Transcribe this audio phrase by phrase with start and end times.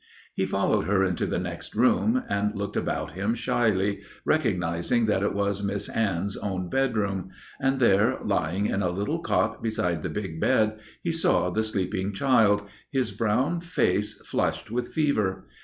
[0.33, 5.31] He followed her into the next room and looked about him shyly, recognizing that it
[5.35, 10.39] was Miss Anne's own bedroom; and there, lying in a little cot beside the big
[10.41, 15.45] bed, he saw the sleeping child, his brown face flushed with fever.